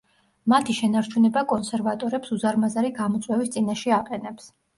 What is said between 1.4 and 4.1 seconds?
კონსერვატორებს უზარმაზარი გამოწვევის წინაშე